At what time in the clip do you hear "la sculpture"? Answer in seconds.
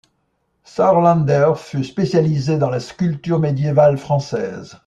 2.71-3.37